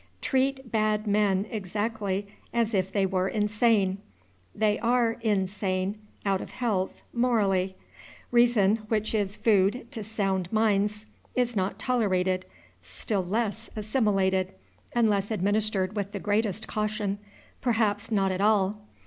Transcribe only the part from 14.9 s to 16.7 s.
unless administered with the greatest